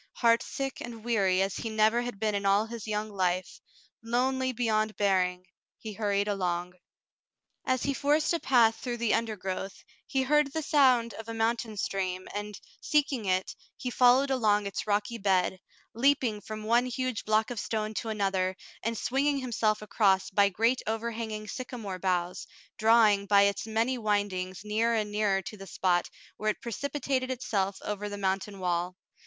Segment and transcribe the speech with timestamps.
[0.19, 3.61] Heartsick and weary as he never had been in all his young life,
[4.01, 5.45] lonely beyond bearing,
[5.77, 6.73] he hurried along.
[7.67, 11.77] As he forced a path through the undergrowth, he heard the sound of a mountain
[11.77, 15.59] stream, and, seeking it, he followed along its rocky bed,
[15.93, 20.81] leaping from one huge block of stone to another, and swinging himself across by great
[20.87, 22.47] over hanging sycamore boughs,
[22.79, 27.77] drawing, by its many windings, nearer and nearer to the spot where it precipitated itself
[27.83, 28.95] over the mountain wall.